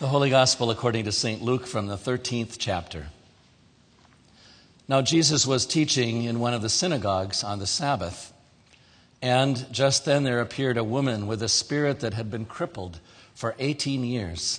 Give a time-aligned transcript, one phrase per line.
[0.00, 1.40] The Holy Gospel according to St.
[1.40, 3.06] Luke from the 13th chapter.
[4.88, 8.32] Now, Jesus was teaching in one of the synagogues on the Sabbath,
[9.22, 12.98] and just then there appeared a woman with a spirit that had been crippled
[13.36, 14.58] for 18 years.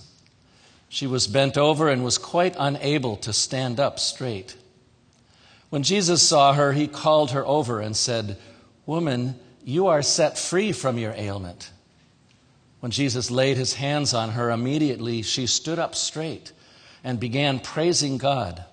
[0.88, 4.56] She was bent over and was quite unable to stand up straight.
[5.70, 8.38] When Jesus saw her, he called her over and said,
[8.86, 11.72] Woman, you are set free from your ailment.
[12.80, 16.52] When Jesus laid his hands on her, immediately she stood up straight
[17.04, 18.64] and began praising God.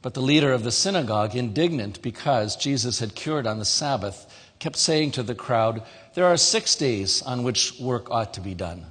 [0.00, 4.26] But the leader of the synagogue, indignant because Jesus had cured on the Sabbath,
[4.58, 5.82] kept saying to the crowd,
[6.14, 8.86] There are six days on which work ought to be done.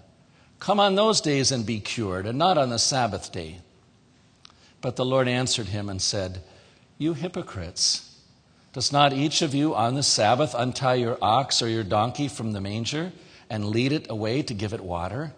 [0.60, 3.60] Come on those days and be cured, and not on the Sabbath day.
[4.82, 6.42] But the Lord answered him and said,
[6.98, 8.16] You hypocrites,
[8.74, 12.52] does not each of you on the Sabbath untie your ox or your donkey from
[12.52, 13.12] the manger?
[13.50, 15.34] And lead it away to give it water?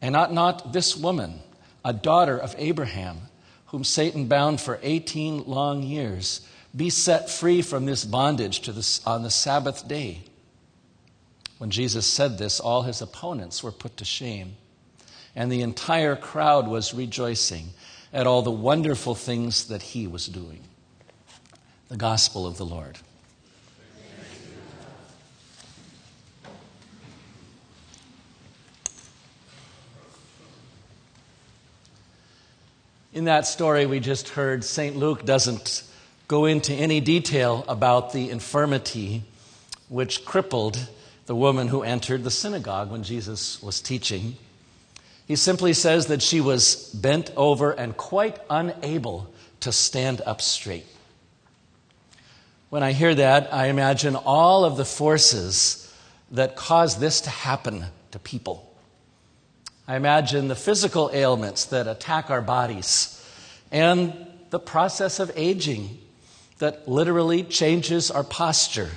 [0.00, 1.40] And ought not this woman,
[1.84, 3.18] a daughter of Abraham,
[3.66, 9.04] whom Satan bound for 18 long years, be set free from this bondage to this,
[9.06, 10.22] on the Sabbath day?
[11.58, 14.56] When Jesus said this, all his opponents were put to shame,
[15.34, 17.70] and the entire crowd was rejoicing
[18.12, 20.60] at all the wonderful things that he was doing.
[21.88, 22.98] The Gospel of the Lord.
[33.16, 34.94] In that story we just heard, St.
[34.94, 35.84] Luke doesn't
[36.28, 39.22] go into any detail about the infirmity
[39.88, 40.86] which crippled
[41.24, 44.36] the woman who entered the synagogue when Jesus was teaching.
[45.26, 50.84] He simply says that she was bent over and quite unable to stand up straight.
[52.68, 55.90] When I hear that, I imagine all of the forces
[56.32, 58.65] that cause this to happen to people.
[59.88, 63.24] I imagine the physical ailments that attack our bodies
[63.70, 65.98] and the process of aging
[66.58, 68.90] that literally changes our posture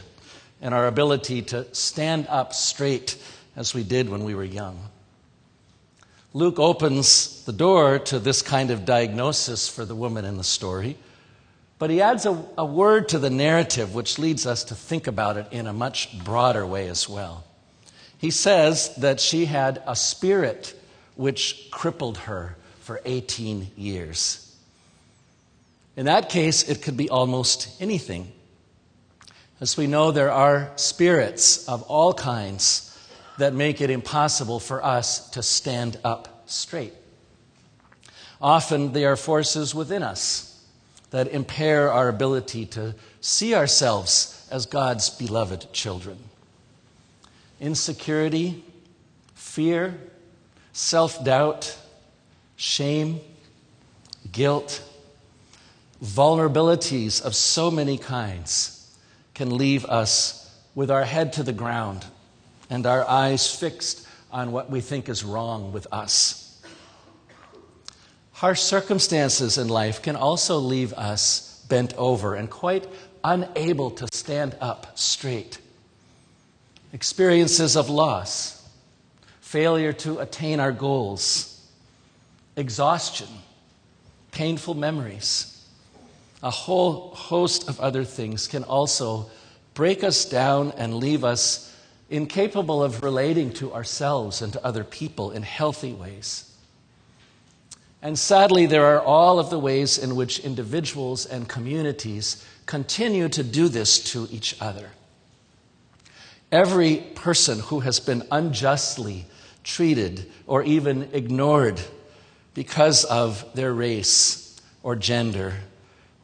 [0.62, 3.18] and our ability to stand up straight
[3.56, 4.80] as we did when we were young.
[6.34, 10.98] Luke opens the door to this kind of diagnosis for the woman in the story,
[11.78, 15.38] but he adds a, a word to the narrative which leads us to think about
[15.38, 17.44] it in a much broader way as well.
[18.18, 20.79] He says that she had a spirit
[21.20, 24.56] which crippled her for 18 years.
[25.98, 28.32] In that case, it could be almost anything.
[29.60, 32.98] As we know, there are spirits of all kinds
[33.38, 36.94] that make it impossible for us to stand up straight.
[38.42, 40.64] Often, they are forces within us
[41.10, 46.18] that impair our ability to see ourselves as God's beloved children.
[47.60, 48.64] Insecurity,
[49.36, 50.00] fear,
[50.74, 51.78] self doubt,
[52.56, 53.20] shame,
[54.32, 54.84] guilt,
[56.04, 58.96] vulnerabilities of so many kinds
[59.34, 62.06] can leave us with our head to the ground
[62.70, 66.62] and our eyes fixed on what we think is wrong with us.
[68.34, 72.88] Harsh circumstances in life can also leave us bent over and quite
[73.24, 75.58] unable to stand up straight.
[76.94, 78.59] Experiences of loss
[79.50, 81.60] failure to attain our goals,
[82.56, 83.28] exhaustion,
[84.32, 85.66] painful memories,
[86.44, 89.28] a whole host of other things can also
[89.74, 91.76] break us down and leave us
[92.12, 96.56] incapable of relating to ourselves and to other people in healthy ways.
[98.04, 103.42] And sadly, there are all of the ways in which individuals and communities continue to
[103.42, 104.92] do this to each other.
[106.52, 109.26] Every person who has been unjustly
[109.70, 111.80] treated, or even ignored
[112.56, 115.54] because of their race or gender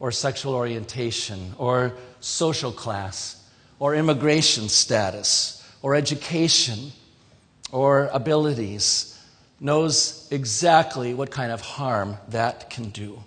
[0.00, 3.42] or sexual orientation or social class
[3.78, 6.90] or immigration status or education
[7.70, 9.18] or abilities
[9.60, 13.22] knows exactly what kind of harm that can do.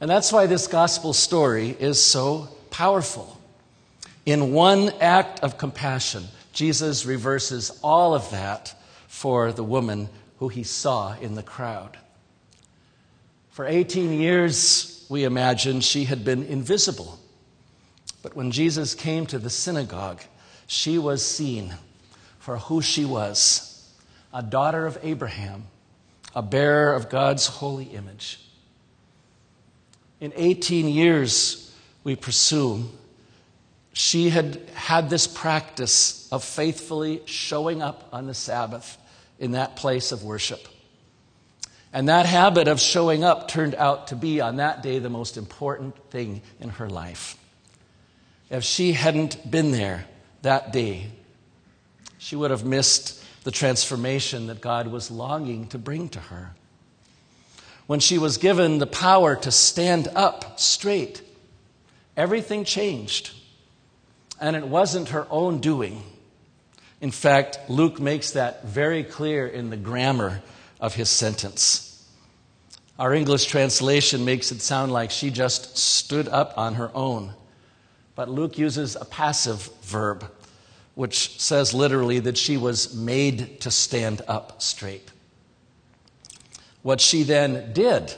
[0.00, 3.38] And that's why this gospel story is so powerful.
[4.26, 8.74] In one act of compassion, Jesus reverses all of that
[9.10, 10.08] for the woman
[10.38, 11.98] who he saw in the crowd.
[13.50, 17.18] For 18 years, we imagine, she had been invisible.
[18.22, 20.22] But when Jesus came to the synagogue,
[20.68, 21.74] she was seen
[22.38, 23.92] for who she was
[24.32, 25.64] a daughter of Abraham,
[26.34, 28.40] a bearer of God's holy image.
[30.20, 31.74] In 18 years,
[32.04, 32.92] we presume,
[33.92, 38.98] she had had this practice of faithfully showing up on the Sabbath
[39.40, 40.68] in that place of worship.
[41.92, 45.36] And that habit of showing up turned out to be, on that day, the most
[45.36, 47.36] important thing in her life.
[48.48, 50.06] If she hadn't been there
[50.42, 51.06] that day,
[52.18, 56.50] she would have missed the transformation that God was longing to bring to her.
[57.86, 61.22] When she was given the power to stand up straight,
[62.16, 63.32] everything changed.
[64.40, 66.02] And it wasn't her own doing.
[67.00, 70.42] In fact, Luke makes that very clear in the grammar
[70.80, 71.86] of his sentence.
[72.98, 77.32] Our English translation makes it sound like she just stood up on her own.
[78.14, 80.30] But Luke uses a passive verb,
[80.94, 85.10] which says literally that she was made to stand up straight.
[86.82, 88.14] What she then did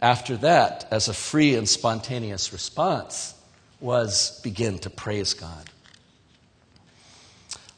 [0.00, 3.34] after that, as a free and spontaneous response,
[3.80, 5.70] was begin to praise God.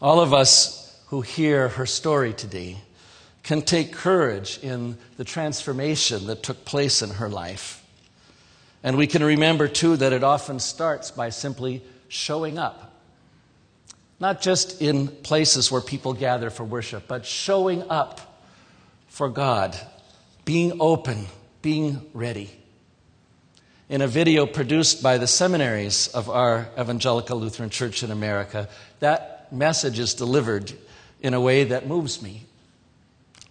[0.00, 2.78] All of us who hear her story today
[3.42, 7.84] can take courage in the transformation that took place in her life.
[8.82, 12.94] And we can remember, too, that it often starts by simply showing up.
[14.18, 18.42] Not just in places where people gather for worship, but showing up
[19.08, 19.78] for God,
[20.46, 21.26] being open,
[21.60, 22.50] being ready.
[23.90, 28.68] In a video produced by the seminaries of our Evangelical Lutheran Church in America,
[29.00, 30.72] that message is delivered
[31.20, 32.44] in a way that moves me.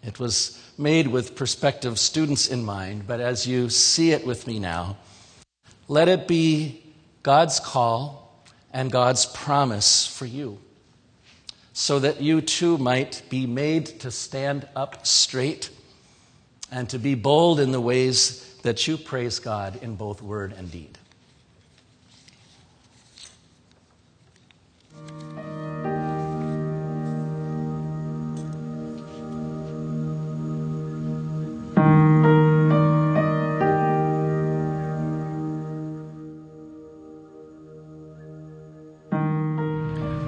[0.04, 4.60] It was made with prospective students in mind, but as you see it with me
[4.60, 4.98] now,
[5.88, 6.82] let it be
[7.22, 10.60] God's call and God's promise for you,
[11.74, 15.70] so that you too might be made to stand up straight
[16.72, 20.72] and to be bold in the ways that you praise God in both word and
[20.72, 20.98] deed.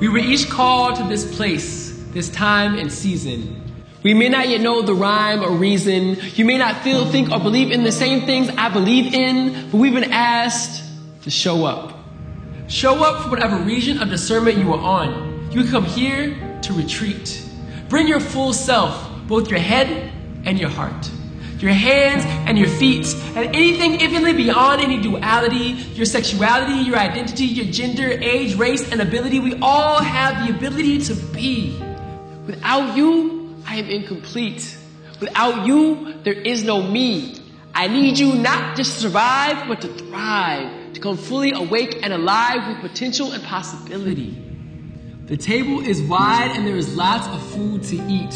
[0.01, 3.61] We were each called to this place, this time and season.
[4.01, 6.17] We may not yet know the rhyme or reason.
[6.33, 9.77] You may not feel, think, or believe in the same things I believe in, but
[9.77, 10.83] we've been asked
[11.21, 11.99] to show up.
[12.67, 15.51] Show up for whatever region of discernment you are on.
[15.51, 17.47] You come here to retreat.
[17.87, 20.11] Bring your full self, both your head
[20.45, 21.11] and your heart
[21.61, 23.05] your hands and your feet,
[23.35, 28.99] and anything infinitely beyond any duality, your sexuality, your identity, your gender, age, race, and
[28.99, 29.39] ability.
[29.39, 31.77] We all have the ability to be.
[32.47, 34.75] Without you, I am incomplete.
[35.19, 37.37] Without you, there is no me.
[37.75, 42.11] I need you not just to survive, but to thrive, to come fully awake and
[42.11, 44.35] alive with potential and possibility.
[45.27, 48.33] The table is wide and there is lots of food to eat.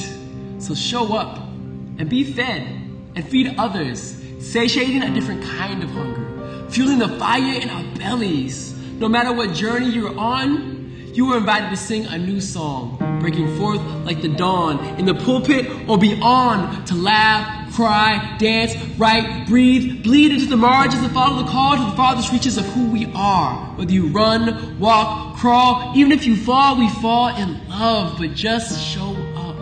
[0.59, 2.84] So show up and be fed
[3.15, 8.73] and feed others, satiating a different kind of hunger, fueling the fire in our bellies.
[8.99, 10.75] No matter what journey you're on,
[11.13, 15.13] you are invited to sing a new song, breaking forth like the dawn in the
[15.13, 21.41] pulpit or beyond to laugh, cry, dance, write, breathe, bleed into the margins and follow
[21.41, 23.55] the call to the farthest reaches of who we are.
[23.77, 28.81] Whether you run, walk, crawl, even if you fall, we fall in love, but just
[28.81, 29.55] show up.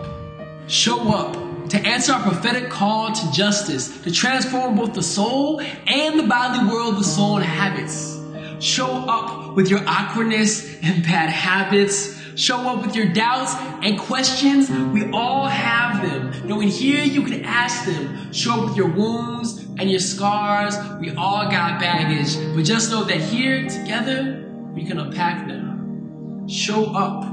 [0.67, 6.20] Show up to answer our prophetic call to justice, to transform both the soul and
[6.20, 8.20] the bodily world the soul and habits.
[8.60, 12.20] Show up with your awkwardness and bad habits.
[12.36, 13.53] Show up with your doubts
[13.86, 14.70] and questions.
[14.70, 16.48] We all have them.
[16.48, 18.32] Knowing here you can ask them.
[18.32, 20.75] Show up with your wounds and your scars.
[21.00, 22.38] We all got baggage.
[22.55, 26.48] But just know that here together we can unpack them.
[26.48, 27.32] Show up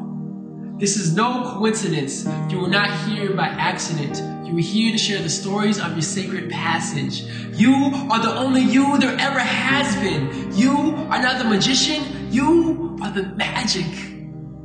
[0.80, 2.24] this is no coincidence.
[2.48, 4.16] You are not here by accident.
[4.48, 7.20] You are here to share the stories of your sacred passage.
[7.52, 7.74] You
[8.10, 10.56] are the only you there ever has been.
[10.56, 12.32] You are not the magician.
[12.32, 13.84] You are the magic.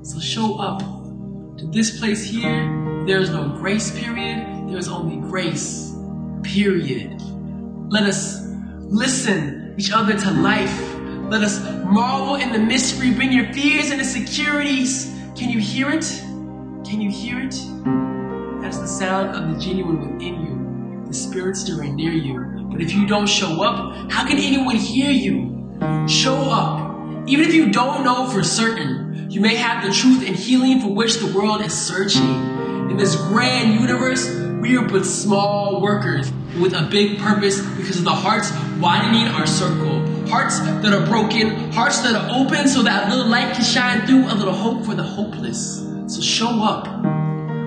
[0.03, 0.79] So show up.
[1.57, 4.69] To this place here, there is no grace period.
[4.69, 5.93] There is only grace.
[6.43, 7.21] Period.
[7.89, 8.41] Let us
[8.79, 10.93] listen each other to life.
[11.29, 13.13] Let us marvel in the mystery.
[13.13, 16.05] Bring your fears and insecurities can you hear it?
[16.85, 17.55] Can you hear it?
[18.61, 22.39] That's the sound of the genuine within you, the spirit stirring near you.
[22.71, 26.07] But if you don't show up, how can anyone hear you?
[26.07, 27.27] Show up.
[27.27, 30.87] Even if you don't know for certain, you may have the truth and healing for
[30.87, 32.89] which the world is searching.
[32.89, 34.29] In this grand universe,
[34.61, 39.45] we are but small workers with a big purpose because of the hearts widening our
[39.45, 40.01] circle.
[40.27, 44.05] Hearts that are broken, hearts that are open so that a little light can shine
[44.07, 45.85] through, a little hope for the hopeless.
[46.07, 46.87] So show up.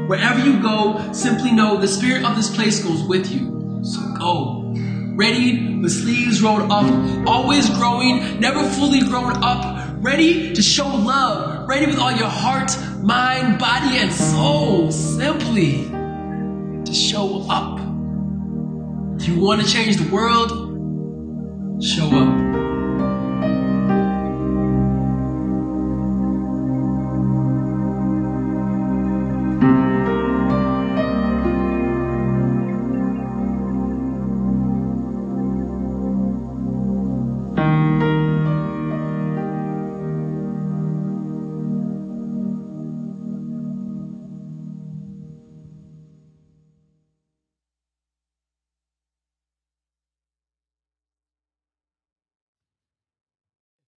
[0.08, 3.80] Wherever you go, simply know the spirit of this place goes with you.
[3.82, 4.72] So go.
[5.14, 11.68] Ready with sleeves rolled up, always growing, never fully grown up, ready to show love,
[11.68, 12.70] ready with all your heart,
[13.02, 15.88] mind, body, and soul, simply
[16.84, 17.80] to show up.
[19.20, 20.67] If you want to change the world,
[21.80, 22.47] show up.